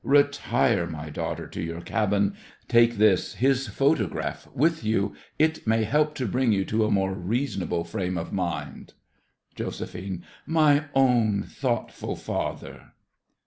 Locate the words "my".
0.87-1.11, 10.47-10.85